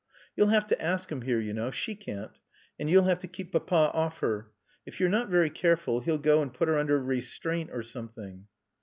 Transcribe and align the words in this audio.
You'll 0.35 0.47
have 0.47 0.65
to 0.65 0.81
ask 0.81 1.11
him 1.11 1.21
here, 1.21 1.39
you 1.39 1.53
know. 1.53 1.69
She 1.69 1.93
can't. 1.93 2.31
And 2.79 2.89
you'll 2.89 3.03
have 3.03 3.19
to 3.19 3.27
keep 3.27 3.51
Papa 3.51 3.91
off 3.93 4.17
her. 4.21 4.49
If 4.83 4.99
you're 4.99 5.09
not 5.09 5.29
very 5.29 5.51
careful, 5.51 5.99
he'll 5.99 6.17
go 6.17 6.41
and 6.41 6.51
put 6.51 6.67
her 6.69 6.75
under 6.79 6.97
restraint 6.99 7.69
or 7.71 7.83
something." 7.83 8.47